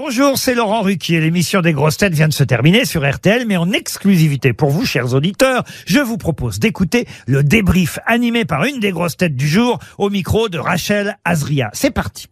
Bonjour, 0.00 0.38
c'est 0.38 0.54
Laurent 0.54 0.82
Ruquier. 0.82 1.18
L'émission 1.20 1.60
des 1.60 1.72
grosses 1.72 1.96
têtes 1.96 2.12
vient 2.12 2.28
de 2.28 2.32
se 2.32 2.44
terminer 2.44 2.84
sur 2.84 3.04
RTL, 3.04 3.44
mais 3.48 3.56
en 3.56 3.72
exclusivité 3.72 4.52
pour 4.52 4.70
vous, 4.70 4.86
chers 4.86 5.12
auditeurs, 5.12 5.64
je 5.86 5.98
vous 5.98 6.16
propose 6.16 6.60
d'écouter 6.60 7.08
le 7.26 7.42
débrief 7.42 7.98
animé 8.06 8.44
par 8.44 8.62
une 8.62 8.78
des 8.78 8.92
grosses 8.92 9.16
têtes 9.16 9.34
du 9.34 9.48
jour 9.48 9.80
au 9.98 10.08
micro 10.08 10.48
de 10.48 10.56
Rachel 10.56 11.18
Azria. 11.24 11.70
C'est 11.72 11.90
parti. 11.90 12.28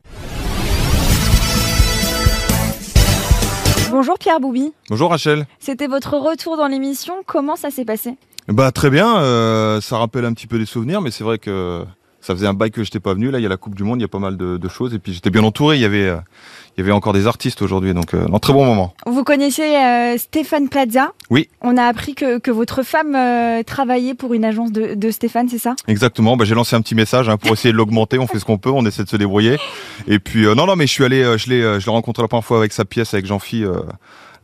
Bonjour 3.91 4.17
Pierre 4.17 4.39
Boubi. 4.39 4.73
Bonjour 4.89 5.11
Rachel. 5.11 5.45
C'était 5.59 5.89
votre 5.89 6.17
retour 6.19 6.57
dans 6.57 6.69
l'émission. 6.69 7.15
Comment 7.27 7.57
ça 7.57 7.73
s'est 7.73 7.85
passé? 7.85 8.17
Bah 8.47 8.71
très 8.71 8.91
bien, 8.91 9.19
euh, 9.19 9.81
ça 9.81 9.99
rappelle 9.99 10.25
un 10.25 10.35
petit 10.35 10.47
peu 10.47 10.61
des 10.61 10.67
souvenirs, 10.67 11.01
mais 11.01 11.11
c'est 11.11 11.25
vrai 11.25 11.39
que 11.39 11.85
ça 12.27 12.35
faisait 12.35 12.49
un 12.49 12.55
bail 12.55 12.73
que 12.73 12.83
j'étais 12.83 12.99
pas 12.99 13.15
venu. 13.15 13.31
Là, 13.31 13.39
il 13.39 13.43
y 13.43 13.47
a 13.47 13.49
la 13.49 13.57
Coupe 13.57 13.77
du 13.77 13.85
Monde, 13.85 14.01
il 14.01 14.03
y 14.03 14.05
a 14.05 14.09
pas 14.09 14.19
mal 14.19 14.37
de, 14.37 14.57
de 14.57 14.69
choses, 14.69 14.93
et 14.95 14.99
puis 14.99 15.13
j'étais 15.13 15.31
bien 15.31 15.45
entouré. 15.45 15.77
Il 15.77 15.83
y 15.83 15.85
avait, 15.85 16.09
euh, 16.09 16.17
il 16.77 16.81
y 16.81 16.83
avait 16.83 16.91
encore 16.91 17.13
des 17.13 17.29
artistes 17.29 17.63
aujourd'hui, 17.63 17.95
donc 17.95 18.15
euh, 18.15 18.27
un 18.33 18.39
très 18.41 18.53
bon 18.53 18.65
moment. 18.65 18.95
Vous 19.07 19.23
connaissez 19.23 19.77
euh, 19.77 20.19
Stéphane 20.19 20.69
Plaza? 20.69 21.13
Oui. 21.31 21.49
On 21.63 21.77
a 21.77 21.85
appris 21.85 22.17
que, 22.17 22.39
que 22.41 22.51
votre 22.51 22.83
femme 22.83 23.15
euh, 23.15 23.63
travaillait 23.63 24.15
pour 24.15 24.35
une 24.35 24.45
agence 24.45 24.73
de, 24.73 24.95
de 24.95 25.11
Stéphane, 25.13 25.49
c'est 25.49 25.59
ça? 25.59 25.77
Exactement. 25.87 26.37
Bah, 26.37 26.45
j'ai 26.45 26.57
lancé 26.57 26.75
un 26.75 26.81
petit 26.81 26.97
message 26.97 27.29
hein, 27.29 27.37
pour 27.37 27.53
essayer 27.53 27.71
de 27.71 27.77
l'augmenter. 27.77 28.19
On 28.19 28.27
fait 28.27 28.41
ce 28.41 28.45
qu'on 28.45 28.59
peut, 28.59 28.71
on 28.71 28.85
essaie 28.85 29.05
de 29.05 29.09
se 29.09 29.17
débrouiller. 29.17 29.59
Et 30.09 30.19
puis 30.19 30.47
euh, 30.47 30.57
non, 30.57 30.67
non, 30.67 30.75
mais 30.75 30.89
je 30.89 30.93
suis 30.93 31.05
allé, 31.05 31.23
je 31.39 31.49
l'ai, 31.49 31.63
je 31.81 31.87
l'ai 31.87 31.93
rencontré 31.93 32.25
la 32.25 32.29
première 32.29 32.45
fois 32.45 32.59
avec 32.59 32.73
sa 32.73 32.85
pièce 32.85 33.15
avec 33.15 33.27
Jean-Phi. 33.27 33.65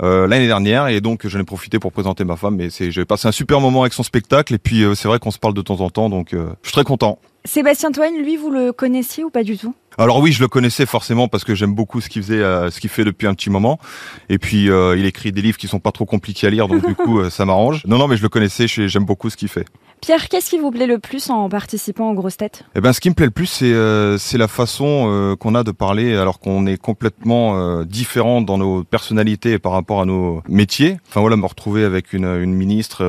Euh, 0.03 0.27
l'année 0.27 0.47
dernière. 0.47 0.89
Et 0.89 1.01
donc 1.01 1.27
j'en 1.27 1.41
ai 1.41 1.45
profité 1.45 1.79
pour 1.79 1.93
présenter 1.93 2.25
ma 2.25 2.37
femme. 2.37 2.57
Mais 2.57 2.69
j'ai 2.71 3.05
passé 3.05 3.29
un 3.29 3.33
super 3.33 3.61
moment 3.61 3.83
avec 3.83 3.93
son 3.93 4.03
spectacle. 4.03 4.55
Et 4.55 4.59
puis 4.59 4.83
euh, 4.83 4.95
c'est 4.95 5.09
vrai 5.09 5.19
qu'on 5.19 5.31
se 5.31 5.39
parle 5.39 5.55
de 5.55 5.63
temps 5.63 5.81
en 5.81 5.91
temps. 5.91 6.09
Donc 6.09 6.35
euh, 6.35 6.51
je 6.63 6.69
suis 6.69 6.75
très 6.75 6.85
content. 6.85 7.19
Sébastien 7.45 7.91
Toen, 7.91 8.23
lui, 8.23 8.37
vous 8.37 8.51
le 8.51 8.73
connaissiez 8.73 9.25
ou 9.25 9.31
pas 9.31 9.43
du 9.43 9.57
tout? 9.59 9.75
Alors 9.99 10.21
oui, 10.21 10.33
je 10.33 10.41
le 10.41 10.49
connaissais 10.49 10.87
forcément 10.87 11.29
parce 11.29 11.45
que 11.45 11.55
j'aime 11.55 11.75
beaucoup 11.75 12.01
ce 12.01 12.09
qu'il 12.09 12.23
faisait, 12.23 12.43
euh, 12.43 12.71
ce 12.71 12.81
qu'il 12.81 12.91
fait 12.91 13.05
depuis 13.05 13.27
un 13.27 13.35
petit 13.35 13.51
moment. 13.51 13.79
Et 14.29 14.39
puis 14.39 14.71
euh, 14.71 14.97
il 14.97 15.07
écrit 15.07 15.33
des 15.33 15.43
livres 15.43 15.59
qui 15.59 15.69
sont 15.69 15.81
pas 15.81 15.93
trop 15.93 16.07
compliqués 16.07 16.47
à 16.47 16.51
lire, 16.51 16.69
donc 16.69 16.87
du 16.87 16.95
coup 16.95 17.21
euh, 17.21 17.31
ça 17.31 17.45
m'arrange. 17.45 17.83
Non 17.87 17.99
non, 17.99 18.09
mais 18.09 18.17
je 18.17 18.23
le 18.23 18.29
connaissais, 18.29 18.67
j'aime 18.67 19.05
beaucoup 19.05 19.31
ce 19.31 19.37
qu'il 19.37 19.49
fait. 19.49 19.67
Pierre, 20.03 20.29
qu'est-ce 20.29 20.51
qui 20.51 20.59
vous 20.59 20.73
plaît 20.73 20.89
le 20.89 20.99
plus 20.99 21.31
en 21.31 21.49
participant 21.49 22.11
aux 22.11 22.15
grosses 22.15 22.37
têtes? 22.37 22.65
Eh 22.75 22.81
ben, 22.81 22.93
ce 22.93 23.01
qui 23.01 23.09
me 23.09 23.15
plaît 23.15 23.27
le 23.27 23.31
plus, 23.31 23.47
c'est 23.47 23.73
euh, 23.73 24.19
c'est 24.19 24.37
la 24.37 24.49
façon 24.49 25.05
euh, 25.07 25.37
qu'on 25.37 25.55
a 25.55 25.63
de 25.63 25.71
parler, 25.71 26.17
alors 26.17 26.41
qu'on 26.41 26.67
est 26.67 26.77
complètement 26.77 27.57
euh, 27.57 27.85
différent 27.85 28.41
dans 28.41 28.59
nos 28.59 28.83
personnalités 28.83 29.53
et 29.53 29.59
par 29.61 29.71
rapport 29.71 30.01
à 30.01 30.05
nos 30.05 30.43
métiers. 30.49 30.97
Enfin 31.09 31.21
voilà, 31.21 31.37
me 31.37 31.47
retrouver 31.47 31.85
avec 31.85 32.15
une, 32.15 32.25
une 32.25 32.53
ministre, 32.53 33.05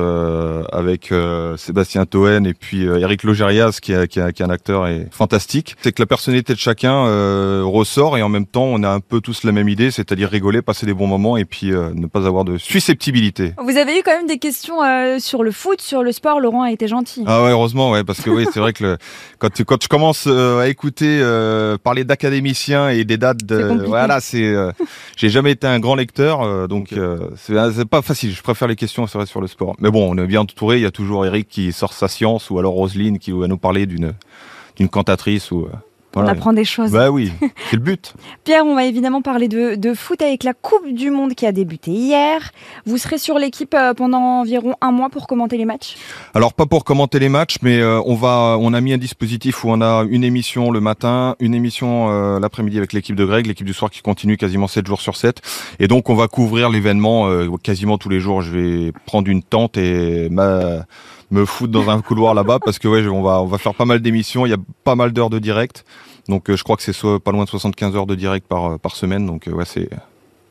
avec 0.72 1.12
Sébastien 1.56 2.06
Toen 2.06 2.46
et 2.46 2.54
puis 2.54 2.84
Eric 2.84 3.24
Logérias, 3.24 3.80
qui 3.82 3.90
est 3.90 4.40
un 4.40 4.50
acteur 4.50 4.86
et 4.86 5.08
fantastique. 5.10 5.74
C'est 5.82 5.90
que 5.90 6.00
la 6.00 6.06
personnalité 6.06 6.54
de 6.54 6.60
chacun 6.60 6.73
euh, 6.82 7.62
ressort 7.64 8.18
et 8.18 8.22
en 8.22 8.28
même 8.28 8.46
temps, 8.46 8.64
on 8.64 8.82
a 8.82 8.88
un 8.90 9.00
peu 9.00 9.20
tous 9.20 9.44
la 9.44 9.52
même 9.52 9.68
idée, 9.68 9.90
c'est-à-dire 9.90 10.28
rigoler, 10.28 10.62
passer 10.62 10.86
des 10.86 10.94
bons 10.94 11.06
moments 11.06 11.36
et 11.36 11.44
puis 11.44 11.72
euh, 11.72 11.90
ne 11.94 12.06
pas 12.06 12.26
avoir 12.26 12.44
de 12.44 12.58
susceptibilité. 12.58 13.52
Vous 13.62 13.76
avez 13.76 13.98
eu 13.98 14.02
quand 14.04 14.16
même 14.16 14.26
des 14.26 14.38
questions 14.38 14.82
euh, 14.82 15.18
sur 15.18 15.42
le 15.42 15.52
foot, 15.52 15.80
sur 15.80 16.02
le 16.02 16.10
sport. 16.12 16.40
Laurent 16.40 16.62
a 16.62 16.72
été 16.72 16.88
gentil. 16.88 17.22
Ah 17.26 17.42
ouais, 17.44 17.50
heureusement, 17.50 17.90
ouais, 17.92 18.02
parce 18.04 18.20
que 18.20 18.30
oui, 18.30 18.46
c'est 18.52 18.60
vrai 18.60 18.72
que 18.72 18.82
le- 18.84 18.96
quand 19.38 19.52
tu, 19.52 19.64
quand 19.64 19.82
je 19.82 19.88
commence 19.88 20.24
euh, 20.26 20.60
à 20.60 20.68
écouter 20.68 21.20
euh, 21.22 21.76
parler 21.78 22.04
d'académiciens 22.04 22.88
et 22.88 23.04
des 23.04 23.16
dates, 23.16 23.44
de, 23.44 23.84
voilà, 23.86 24.20
c'est, 24.20 24.44
euh, 24.44 24.72
j'ai 25.16 25.28
jamais 25.28 25.52
été 25.52 25.66
un 25.66 25.78
grand 25.80 25.94
lecteur, 25.94 26.42
euh, 26.42 26.66
donc 26.66 26.92
euh, 26.92 27.30
c'est 27.36 27.54
c'est 27.72 27.84
pas 27.88 28.02
facile. 28.02 28.32
Je 28.34 28.42
préfère 28.42 28.68
les 28.68 28.76
questions, 28.76 29.06
c'est 29.06 29.18
vrai, 29.18 29.26
sur 29.26 29.40
le 29.40 29.46
sport. 29.46 29.74
Mais 29.78 29.90
bon, 29.90 30.10
on 30.10 30.18
est 30.22 30.26
bien 30.26 30.40
entouré. 30.40 30.76
Il 30.76 30.82
y 30.82 30.86
a 30.86 30.90
toujours 30.90 31.24
Eric 31.26 31.48
qui 31.48 31.72
sort 31.72 31.92
sa 31.92 32.08
science, 32.08 32.50
ou 32.50 32.58
alors 32.58 32.72
Roselyne 32.74 33.18
qui 33.18 33.30
va 33.32 33.46
nous 33.46 33.58
parler 33.58 33.86
d'une 33.86 34.14
d'une 34.76 34.88
cantatrice 34.88 35.50
ou. 35.52 35.68
On 36.16 36.26
apprend 36.26 36.52
des 36.52 36.64
choses. 36.64 36.90
Bah 36.92 37.10
oui, 37.10 37.32
c'est 37.70 37.76
le 37.76 37.82
but. 37.82 38.14
Pierre, 38.44 38.64
on 38.64 38.74
va 38.74 38.84
évidemment 38.84 39.22
parler 39.22 39.48
de, 39.48 39.74
de 39.74 39.94
foot 39.94 40.22
avec 40.22 40.44
la 40.44 40.54
Coupe 40.54 40.88
du 40.92 41.10
Monde 41.10 41.34
qui 41.34 41.46
a 41.46 41.52
débuté 41.52 41.90
hier. 41.90 42.50
Vous 42.86 42.98
serez 42.98 43.18
sur 43.18 43.38
l'équipe 43.38 43.74
euh, 43.74 43.94
pendant 43.94 44.18
environ 44.40 44.74
un 44.80 44.92
mois 44.92 45.08
pour 45.10 45.26
commenter 45.26 45.56
les 45.56 45.64
matchs? 45.64 45.96
Alors 46.34 46.52
pas 46.54 46.66
pour 46.66 46.84
commenter 46.84 47.18
les 47.18 47.28
matchs, 47.28 47.56
mais 47.62 47.78
euh, 47.80 48.00
on 48.06 48.14
va, 48.14 48.56
on 48.60 48.72
a 48.74 48.80
mis 48.80 48.92
un 48.92 48.98
dispositif 48.98 49.64
où 49.64 49.70
on 49.70 49.80
a 49.80 50.04
une 50.08 50.24
émission 50.24 50.70
le 50.70 50.80
matin, 50.80 51.36
une 51.40 51.54
émission 51.54 52.10
euh, 52.10 52.38
l'après-midi 52.38 52.78
avec 52.78 52.92
l'équipe 52.92 53.16
de 53.16 53.24
Greg, 53.24 53.46
l'équipe 53.46 53.66
du 53.66 53.74
soir 53.74 53.90
qui 53.90 54.02
continue 54.02 54.36
quasiment 54.36 54.68
7 54.68 54.86
jours 54.86 55.00
sur 55.00 55.16
7. 55.16 55.40
Et 55.80 55.88
donc 55.88 56.10
on 56.10 56.14
va 56.14 56.28
couvrir 56.28 56.70
l'événement 56.70 57.28
euh, 57.28 57.48
quasiment 57.62 57.98
tous 57.98 58.08
les 58.08 58.20
jours. 58.20 58.40
Je 58.42 58.50
vais 58.52 58.92
prendre 59.06 59.28
une 59.28 59.42
tente 59.42 59.76
et 59.76 60.28
ma- 60.30 60.84
me 61.30 61.44
foutre 61.44 61.72
dans 61.72 61.90
un 61.90 62.00
couloir 62.00 62.34
là-bas 62.34 62.58
parce 62.64 62.78
que 62.78 62.88
ouais, 62.88 63.06
on 63.06 63.22
va, 63.22 63.40
on 63.42 63.46
va 63.46 63.58
faire 63.58 63.74
pas 63.74 63.84
mal 63.84 64.00
d'émissions. 64.00 64.46
Il 64.46 64.50
y 64.50 64.54
a 64.54 64.58
pas 64.84 64.94
mal 64.94 65.12
d'heures 65.12 65.30
de 65.30 65.38
direct. 65.38 65.84
Donc 66.28 66.48
euh, 66.48 66.56
je 66.56 66.64
crois 66.64 66.76
que 66.76 66.82
c'est 66.82 67.18
pas 67.20 67.32
loin 67.32 67.44
de 67.44 67.48
75 67.48 67.96
heures 67.96 68.06
de 68.06 68.14
direct 68.14 68.46
par 68.46 68.72
euh, 68.72 68.78
par 68.78 68.96
semaine. 68.96 69.26
Donc 69.26 69.48
euh, 69.48 69.52
ouais, 69.52 69.64
c'est 69.64 69.88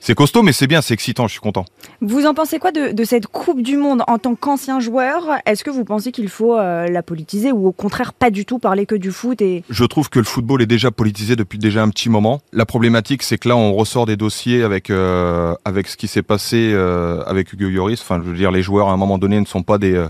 c'est 0.06 0.16
costaud, 0.16 0.44
mais 0.44 0.52
c'est 0.52 0.68
bien, 0.68 0.82
c'est 0.82 0.94
excitant. 0.94 1.28
Je 1.28 1.32
suis 1.32 1.40
content. 1.40 1.64
Vous 2.02 2.26
en 2.26 2.34
pensez 2.34 2.60
quoi 2.60 2.74
de, 2.74 2.92
de 2.92 3.04
cette 3.06 3.28
Coupe 3.28 3.62
du 3.62 3.78
Monde 3.78 4.04
en 4.08 4.18
tant 4.18 4.36
qu'ancien 4.36 4.82
joueur? 4.82 5.24
Est-ce 5.46 5.64
que 5.64 5.70
vous 5.70 5.86
pensez 5.86 6.12
qu'il 6.12 6.28
faut 6.28 6.58
euh, 6.58 6.90
la 6.90 7.02
politiser 7.02 7.54
ou 7.54 7.68
au 7.68 7.72
contraire 7.72 8.12
pas 8.12 8.30
du 8.30 8.44
tout 8.44 8.60
parler 8.60 8.86
que 8.86 8.96
du 8.96 9.14
foot 9.14 9.42
et 9.42 9.64
Je 9.70 9.86
trouve 9.86 10.10
que 10.10 10.20
le 10.20 10.26
football 10.26 10.62
est 10.62 10.66
déjà 10.66 10.92
politisé 10.92 11.38
depuis 11.38 11.58
déjà 11.58 11.84
un 11.84 11.88
petit 11.88 12.10
moment. 12.10 12.42
La 12.52 12.66
problématique, 12.66 13.24
c'est 13.24 13.38
que 13.38 13.48
là, 13.48 13.56
on 13.56 13.72
ressort 13.72 14.06
des 14.06 14.18
dossiers 14.18 14.64
avec 14.64 14.90
euh, 14.90 15.56
avec 15.64 15.88
ce 15.88 15.96
qui 15.96 16.10
s'est 16.10 16.22
passé 16.22 16.72
euh, 16.74 17.24
avec 17.24 17.54
Hugo 17.54 17.70
Lloris. 17.70 18.02
Enfin, 18.02 18.20
je 18.22 18.30
veux 18.30 18.36
dire, 18.36 18.52
les 18.52 18.62
joueurs 18.62 18.90
à 18.90 18.92
un 18.92 18.98
moment 18.98 19.18
donné 19.18 19.40
ne 19.40 19.46
sont 19.46 19.64
pas 19.64 19.78
des 19.78 20.06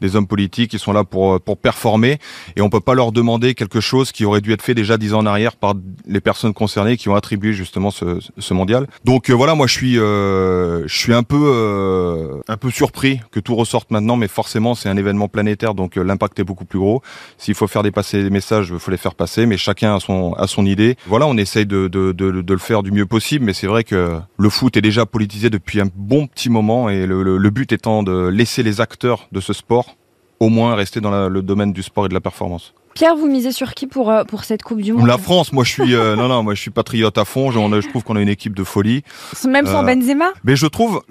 des 0.00 0.16
hommes 0.16 0.26
politiques, 0.26 0.72
ils 0.72 0.78
sont 0.78 0.92
là 0.92 1.04
pour 1.04 1.40
pour 1.40 1.58
performer 1.58 2.18
et 2.56 2.62
on 2.62 2.70
peut 2.70 2.80
pas 2.80 2.94
leur 2.94 3.12
demander 3.12 3.54
quelque 3.54 3.80
chose 3.80 4.12
qui 4.12 4.24
aurait 4.24 4.40
dû 4.40 4.52
être 4.52 4.62
fait 4.62 4.74
déjà 4.74 4.96
dix 4.98 5.14
ans 5.14 5.18
en 5.18 5.26
arrière 5.26 5.56
par 5.56 5.74
les 6.06 6.20
personnes 6.20 6.54
concernées 6.54 6.96
qui 6.96 7.08
ont 7.08 7.14
attribué 7.14 7.52
justement 7.52 7.90
ce, 7.90 8.18
ce 8.38 8.54
mondial. 8.54 8.86
Donc 9.04 9.30
euh, 9.30 9.34
voilà, 9.34 9.54
moi 9.54 9.66
je 9.66 9.72
suis 9.72 9.98
euh, 9.98 10.86
je 10.86 10.96
suis 10.96 11.12
un 11.12 11.22
peu 11.22 11.40
euh, 11.42 12.40
un 12.48 12.56
peu 12.56 12.70
surpris 12.70 13.20
que 13.30 13.40
tout 13.40 13.54
ressorte 13.54 13.90
maintenant, 13.90 14.16
mais 14.16 14.28
forcément 14.28 14.74
c'est 14.74 14.88
un 14.88 14.96
événement 14.96 15.28
planétaire, 15.28 15.74
donc 15.74 15.96
euh, 15.96 16.02
l'impact 16.02 16.38
est 16.38 16.44
beaucoup 16.44 16.64
plus 16.64 16.78
gros. 16.78 17.02
S'il 17.38 17.54
faut 17.54 17.66
faire 17.66 17.82
dépasser 17.82 18.22
des 18.22 18.30
messages, 18.30 18.70
il 18.72 18.78
faut 18.78 18.90
les 18.90 18.96
faire 18.96 19.14
passer, 19.14 19.46
mais 19.46 19.56
chacun 19.56 19.96
a 19.96 20.00
son, 20.00 20.32
a 20.34 20.46
son 20.46 20.66
idée. 20.66 20.96
Voilà, 21.06 21.26
on 21.26 21.36
essaye 21.36 21.66
de, 21.66 21.88
de, 21.88 22.12
de, 22.12 22.30
de 22.42 22.52
le 22.52 22.58
faire 22.58 22.82
du 22.82 22.92
mieux 22.92 23.06
possible, 23.06 23.44
mais 23.44 23.52
c'est 23.52 23.66
vrai 23.66 23.84
que 23.84 24.18
le 24.36 24.50
foot 24.50 24.76
est 24.76 24.82
déjà 24.82 25.06
politisé 25.06 25.50
depuis 25.50 25.80
un 25.80 25.88
bon 25.94 26.26
petit 26.26 26.50
moment, 26.50 26.88
et 26.88 27.06
le, 27.06 27.22
le 27.22 27.50
but 27.50 27.72
étant 27.72 28.02
de 28.02 28.28
laisser 28.28 28.62
les 28.62 28.80
acteurs 28.80 29.28
de 29.32 29.40
ce 29.40 29.52
sport 29.52 29.93
au 30.40 30.48
moins 30.48 30.74
rester 30.74 31.00
dans 31.00 31.10
la- 31.10 31.28
le 31.28 31.42
domaine 31.42 31.72
du 31.72 31.82
sport 31.82 32.06
et 32.06 32.08
de 32.08 32.14
la 32.14 32.20
performance. 32.20 32.72
Pierre, 32.94 33.16
vous 33.16 33.26
misez 33.26 33.50
sur 33.50 33.74
qui 33.74 33.88
pour, 33.88 34.08
euh, 34.08 34.22
pour 34.22 34.44
cette 34.44 34.62
Coupe 34.62 34.80
du 34.80 34.92
Monde? 34.92 35.08
La 35.08 35.18
France, 35.18 35.52
moi 35.52 35.64
je 35.64 35.70
suis 35.72 35.94
euh, 35.96 36.14
non 36.14 36.28
non, 36.28 36.44
moi 36.44 36.54
je 36.54 36.60
suis 36.60 36.70
patriote 36.70 37.18
à 37.18 37.24
fond. 37.24 37.50
Je, 37.50 37.88
trouve 37.88 38.04
qu'on 38.04 38.14
a 38.14 38.20
une 38.20 38.28
équipe 38.28 38.54
de 38.54 38.62
folie. 38.62 39.02
Même 39.48 39.66
sans 39.66 39.82
Euh, 39.82 39.94
Benzema? 39.94 40.26
Mais 40.44 40.54
je 40.54 40.66
trouve, 40.68 41.02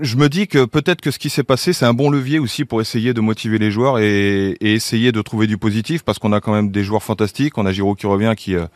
je 0.00 0.16
me 0.16 0.28
dis 0.28 0.48
que 0.48 0.64
peut-être 0.64 1.00
que 1.00 1.12
ce 1.12 1.18
qui 1.20 1.30
s'est 1.30 1.44
passé, 1.44 1.72
c'est 1.72 1.86
un 1.86 1.94
bon 1.94 2.10
levier 2.10 2.40
aussi 2.40 2.64
pour 2.64 2.80
essayer 2.80 3.14
de 3.14 3.20
motiver 3.20 3.58
les 3.58 3.70
joueurs 3.70 4.00
et, 4.00 4.56
et 4.60 4.74
essayer 4.74 5.12
de 5.12 5.22
trouver 5.22 5.46
du 5.46 5.58
positif 5.58 6.02
parce 6.02 6.18
qu'on 6.18 6.32
a 6.32 6.40
quand 6.40 6.52
même 6.52 6.72
des 6.72 6.82
joueurs 6.82 7.04
fantastiques. 7.04 7.56
On 7.56 7.66
a 7.66 7.72
Giroud 7.72 7.96
qui 7.96 8.08
revient, 8.08 8.34
qui, 8.36 8.56
euh, 8.56 8.66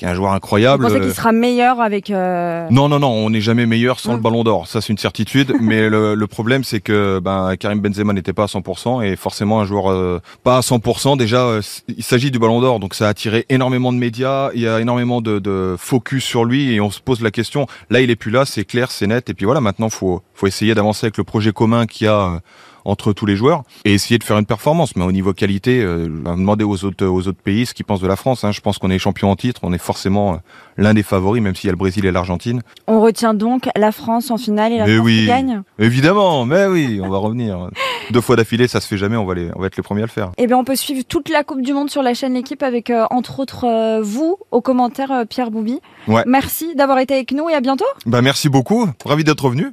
qui 0.00 0.06
est 0.06 0.08
un 0.08 0.14
joueur 0.14 0.30
Vous 0.30 0.36
incroyable. 0.36 0.82
pensez 0.86 0.98
qu'il 0.98 1.12
sera 1.12 1.30
meilleur 1.30 1.78
avec... 1.82 2.08
euh, 2.08 2.66
Non, 2.70 2.88
non, 2.88 2.98
non, 2.98 3.10
on 3.10 3.28
n'est 3.28 3.42
jamais 3.42 3.66
meilleur 3.66 4.00
sans 4.00 4.14
le 4.14 4.18
ballon 4.18 4.44
d'or. 4.44 4.66
Ça, 4.66 4.80
c'est 4.80 4.88
une 4.94 4.98
certitude. 4.98 5.52
mais 5.60 5.90
le, 5.90 6.14
le 6.14 6.26
problème, 6.26 6.64
c'est 6.64 6.80
que 6.80 7.18
ben, 7.22 7.54
Karim 7.60 7.80
Benzema 7.80 8.14
n'était 8.14 8.32
pas 8.32 8.44
à 8.44 8.46
100% 8.46 9.04
et 9.04 9.14
forcément 9.16 9.60
un 9.60 9.66
joueur 9.66 9.90
euh, 9.90 10.18
pas 10.42 10.56
à 10.56 10.60
100%. 10.60 11.18
Déjà, 11.18 11.42
euh, 11.42 11.60
il 11.94 12.02
s'agit 12.02 12.30
du 12.30 12.38
ballon 12.38 12.62
d'or, 12.62 12.80
donc 12.80 12.94
ça 12.94 13.08
a 13.08 13.10
attiré 13.10 13.44
énormément 13.50 13.92
de 13.92 13.98
médias. 13.98 14.48
Il 14.54 14.62
y 14.62 14.68
a 14.68 14.80
énormément 14.80 15.20
de, 15.20 15.38
de 15.38 15.76
focus 15.78 16.24
sur 16.24 16.46
lui 16.46 16.72
et 16.72 16.80
on 16.80 16.90
se 16.90 17.00
pose 17.00 17.20
la 17.20 17.30
question. 17.30 17.66
Là, 17.90 18.00
il 18.00 18.08
est 18.10 18.16
plus 18.16 18.30
là, 18.30 18.46
c'est 18.46 18.64
clair, 18.64 18.90
c'est 18.90 19.06
net. 19.06 19.28
Et 19.28 19.34
puis 19.34 19.44
voilà, 19.44 19.60
maintenant, 19.60 19.90
faut 19.90 20.22
faut 20.32 20.46
essayer 20.46 20.74
d'avancer 20.74 21.04
avec 21.08 21.18
le 21.18 21.24
projet 21.24 21.52
commun 21.52 21.84
qu'il 21.84 22.06
y 22.06 22.08
a. 22.08 22.40
entre 22.84 23.12
tous 23.12 23.26
les 23.26 23.36
joueurs 23.36 23.62
et 23.84 23.92
essayer 23.94 24.18
de 24.18 24.24
faire 24.24 24.38
une 24.38 24.46
performance. 24.46 24.96
Mais 24.96 25.04
au 25.04 25.12
niveau 25.12 25.32
qualité, 25.32 25.82
euh, 25.82 26.06
demander 26.08 26.64
aux 26.64 26.84
autres, 26.84 27.06
aux 27.06 27.28
autres 27.28 27.42
pays 27.42 27.66
ce 27.66 27.74
qu'ils 27.74 27.84
pensent 27.86 28.00
de 28.00 28.06
la 28.08 28.16
France. 28.16 28.44
hein. 28.44 28.52
Je 28.52 28.60
pense 28.60 28.78
qu'on 28.78 28.90
est 28.90 28.98
champion 28.98 29.30
en 29.30 29.36
titre, 29.36 29.60
on 29.64 29.72
est 29.72 29.78
forcément 29.78 30.34
euh, 30.34 30.36
l'un 30.76 30.94
des 30.94 31.02
favoris, 31.02 31.42
même 31.42 31.54
s'il 31.54 31.68
y 31.68 31.70
a 31.70 31.72
le 31.72 31.76
Brésil 31.78 32.04
et 32.06 32.12
l'Argentine. 32.12 32.62
On 32.86 33.00
retient 33.00 33.34
donc 33.34 33.68
la 33.76 33.92
France 33.92 34.30
en 34.30 34.36
finale 34.38 34.72
et 34.72 34.78
la 34.78 34.86
Mais 34.86 34.94
France 34.94 35.06
oui. 35.06 35.20
qui 35.20 35.26
gagne 35.26 35.62
Évidemment, 35.78 36.44
mais 36.46 36.66
oui, 36.66 37.00
on 37.02 37.08
va 37.08 37.18
revenir. 37.18 37.68
Deux 38.10 38.20
fois 38.20 38.36
d'affilée, 38.36 38.66
ça 38.68 38.80
se 38.80 38.88
fait 38.88 38.96
jamais, 38.96 39.16
on 39.16 39.24
va, 39.24 39.34
les, 39.34 39.50
on 39.54 39.60
va 39.60 39.66
être 39.68 39.76
les 39.76 39.82
premiers 39.82 40.02
à 40.02 40.06
le 40.06 40.10
faire. 40.10 40.32
Eh 40.38 40.46
bien, 40.46 40.56
on 40.58 40.64
peut 40.64 40.74
suivre 40.76 41.02
toute 41.08 41.28
la 41.28 41.44
Coupe 41.44 41.62
du 41.62 41.72
Monde 41.72 41.90
sur 41.90 42.02
la 42.02 42.14
chaîne 42.14 42.34
L'équipe 42.34 42.62
avec, 42.62 42.90
euh, 42.90 43.04
entre 43.10 43.38
autres, 43.40 43.64
euh, 43.66 44.00
vous, 44.02 44.36
aux 44.50 44.60
commentaires, 44.60 45.24
Pierre 45.28 45.50
Boubi. 45.50 45.80
Ouais. 46.08 46.22
Merci 46.26 46.74
d'avoir 46.74 46.98
été 46.98 47.14
avec 47.14 47.32
nous 47.32 47.48
et 47.48 47.54
à 47.54 47.60
bientôt. 47.60 47.84
Bah 48.06 48.22
merci 48.22 48.48
beaucoup, 48.48 48.88
ravi 49.04 49.22
d'être 49.24 49.44
revenu. 49.44 49.72